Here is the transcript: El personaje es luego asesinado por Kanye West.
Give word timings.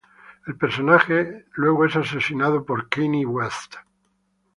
El 0.47 0.55
personaje 0.57 1.19
es 1.21 1.45
luego 1.53 1.83
asesinado 1.83 2.65
por 2.65 2.89
Kanye 2.89 3.23
West. 3.23 3.75